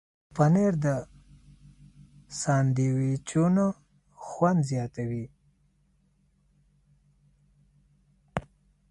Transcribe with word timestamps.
پنېر 0.35 0.73
د 0.85 0.87
ساندویچونو 2.41 3.65
خوند 4.25 4.59
زیاتوي. 4.71 5.25